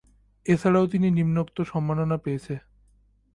এছাড়াও 0.45 0.85
তিনি 0.87 1.07
নিম্নোক্ত 1.11 1.57
সম্মাননা 1.61 2.17
পেয়েছেন। 2.17 2.59